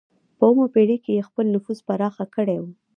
په 0.37 0.43
اوومه 0.47 0.65
پېړۍ 0.73 0.97
کې 1.03 1.11
یې 1.17 1.27
خپل 1.29 1.45
نفوذ 1.55 1.79
پراخ 1.87 2.15
کړی 2.35 2.57
و. 2.59 2.65